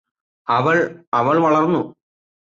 [0.47, 0.81] അവള്
[1.13, 1.81] അവള് വളര്ന്നു